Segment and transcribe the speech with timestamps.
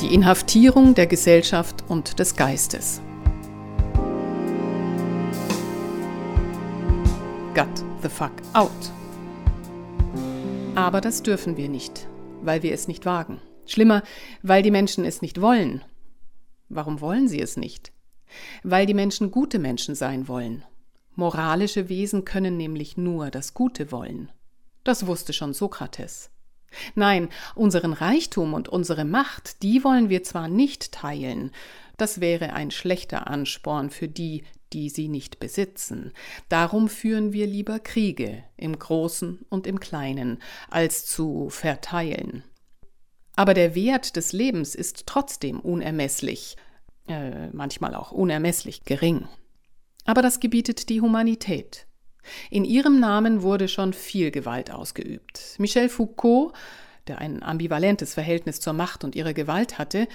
[0.00, 3.02] Die Inhaftierung der Gesellschaft und des Geistes.
[7.54, 7.68] Got
[8.00, 8.70] the fuck out.
[10.74, 12.08] Aber das dürfen wir nicht,
[12.40, 13.42] weil wir es nicht wagen.
[13.66, 14.02] Schlimmer,
[14.42, 15.84] weil die Menschen es nicht wollen.
[16.70, 17.92] Warum wollen sie es nicht?
[18.62, 20.64] Weil die Menschen gute Menschen sein wollen.
[21.14, 24.32] Moralische Wesen können nämlich nur das Gute wollen.
[24.82, 26.30] Das wusste schon Sokrates.
[26.94, 31.50] Nein, unseren Reichtum und unsere Macht, die wollen wir zwar nicht teilen,
[31.96, 36.12] das wäre ein schlechter Ansporn für die, die sie nicht besitzen.
[36.48, 40.38] Darum führen wir lieber Kriege im Großen und im Kleinen,
[40.70, 42.44] als zu verteilen.
[43.36, 46.56] Aber der Wert des Lebens ist trotzdem unermesslich,
[47.08, 49.28] äh, manchmal auch unermesslich gering.
[50.04, 51.86] Aber das gebietet die Humanität.
[52.50, 55.56] In ihrem Namen wurde schon viel Gewalt ausgeübt.
[55.58, 56.52] Michel Foucault,
[57.06, 60.06] der ein ambivalentes Verhältnis zur Macht und ihrer Gewalt hatte,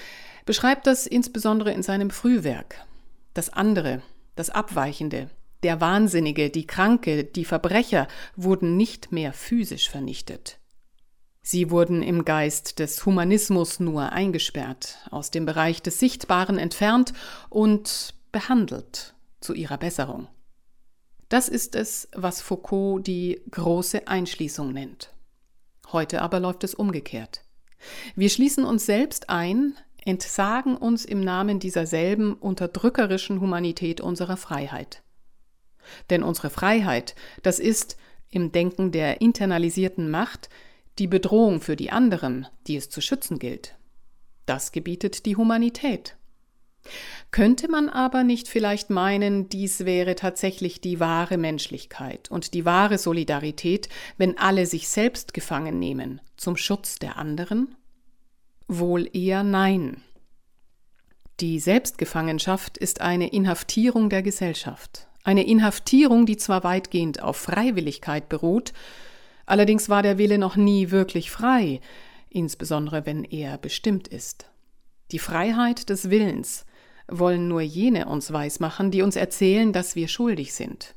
[0.45, 2.85] beschreibt das insbesondere in seinem Frühwerk.
[3.33, 4.01] Das andere,
[4.35, 5.29] das Abweichende,
[5.63, 10.59] der Wahnsinnige, die Kranke, die Verbrecher wurden nicht mehr physisch vernichtet.
[11.41, 17.13] Sie wurden im Geist des Humanismus nur eingesperrt, aus dem Bereich des Sichtbaren entfernt
[17.49, 20.27] und behandelt zu ihrer Besserung.
[21.29, 25.11] Das ist es, was Foucault die große Einschließung nennt.
[25.91, 27.41] Heute aber läuft es umgekehrt.
[28.15, 35.03] Wir schließen uns selbst ein, entsagen uns im Namen dieser selben unterdrückerischen Humanität unserer Freiheit.
[36.09, 37.97] Denn unsere Freiheit, das ist
[38.29, 40.49] im Denken der internalisierten Macht
[40.99, 43.75] die Bedrohung für die anderen, die es zu schützen gilt.
[44.45, 46.17] Das gebietet die Humanität.
[47.31, 52.97] Könnte man aber nicht vielleicht meinen, dies wäre tatsächlich die wahre Menschlichkeit und die wahre
[52.97, 57.75] Solidarität, wenn alle sich selbst gefangen nehmen, zum Schutz der anderen?
[58.67, 60.01] Wohl eher nein.
[61.41, 68.71] Die Selbstgefangenschaft ist eine Inhaftierung der Gesellschaft, eine Inhaftierung, die zwar weitgehend auf Freiwilligkeit beruht,
[69.45, 71.81] allerdings war der Wille noch nie wirklich frei,
[72.29, 74.49] insbesondere wenn er bestimmt ist.
[75.11, 76.65] Die Freiheit des Willens,
[77.07, 80.95] wollen nur jene uns weismachen, die uns erzählen, dass wir schuldig sind,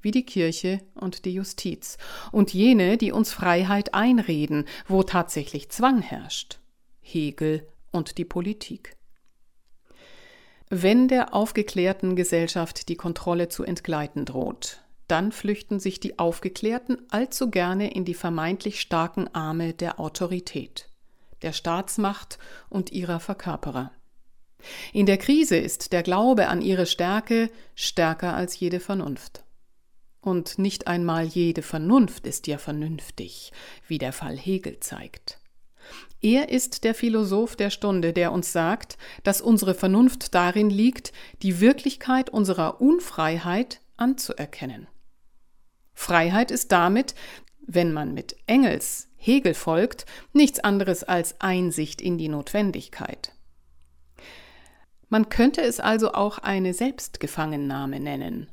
[0.00, 1.98] wie die Kirche und die Justiz,
[2.32, 6.58] und jene, die uns Freiheit einreden, wo tatsächlich Zwang herrscht,
[7.00, 8.96] Hegel und die Politik.
[10.70, 17.50] Wenn der aufgeklärten Gesellschaft die Kontrolle zu entgleiten droht, dann flüchten sich die Aufgeklärten allzu
[17.50, 20.88] gerne in die vermeintlich starken Arme der Autorität,
[21.42, 22.38] der Staatsmacht
[22.70, 23.92] und ihrer Verkörperer.
[24.92, 29.44] In der Krise ist der Glaube an ihre Stärke stärker als jede Vernunft.
[30.20, 33.52] Und nicht einmal jede Vernunft ist ja vernünftig,
[33.86, 35.38] wie der Fall Hegel zeigt.
[36.22, 41.60] Er ist der Philosoph der Stunde, der uns sagt, dass unsere Vernunft darin liegt, die
[41.60, 44.86] Wirklichkeit unserer Unfreiheit anzuerkennen.
[45.92, 47.14] Freiheit ist damit,
[47.66, 53.32] wenn man mit Engels Hegel folgt, nichts anderes als Einsicht in die Notwendigkeit.
[55.14, 58.50] Man könnte es also auch eine Selbstgefangennahme nennen.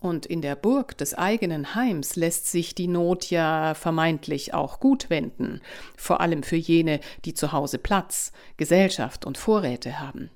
[0.00, 5.10] Und in der Burg des eigenen Heims lässt sich die Not ja vermeintlich auch gut
[5.10, 5.60] wenden,
[5.96, 10.30] vor allem für jene, die zu Hause Platz, Gesellschaft und Vorräte haben.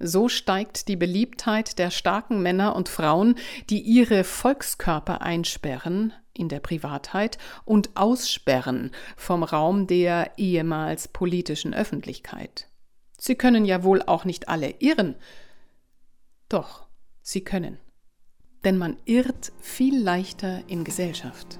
[0.00, 3.36] So steigt die Beliebtheit der starken Männer und Frauen,
[3.70, 12.68] die ihre Volkskörper einsperren in der Privatheit und aussperren vom Raum der ehemals politischen Öffentlichkeit.
[13.26, 15.14] Sie können ja wohl auch nicht alle irren.
[16.50, 16.88] Doch,
[17.22, 17.78] sie können.
[18.64, 21.58] Denn man irrt viel leichter in Gesellschaft.